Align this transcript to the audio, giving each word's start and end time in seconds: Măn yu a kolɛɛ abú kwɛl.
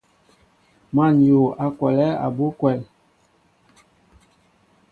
Măn 0.95 1.13
yu 1.27 1.39
a 1.63 1.65
kolɛɛ 1.77 2.07
abú 2.25 2.45
kwɛl. 2.59 2.79